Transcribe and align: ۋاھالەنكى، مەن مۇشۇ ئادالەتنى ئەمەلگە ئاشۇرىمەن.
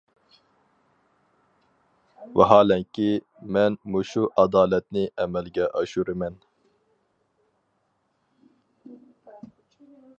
ۋاھالەنكى، 2.39 3.05
مەن 3.57 3.77
مۇشۇ 3.95 4.23
ئادالەتنى 4.43 5.05
ئەمەلگە 5.25 5.69
ئاشۇرىمەن. 5.81 6.41